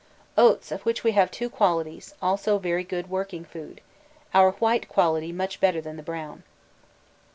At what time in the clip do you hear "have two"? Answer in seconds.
1.11-1.47